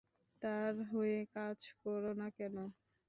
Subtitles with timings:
[0.41, 2.55] তার হয়ে কাজ করো না কেন?